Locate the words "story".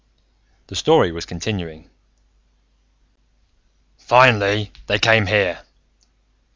0.75-1.11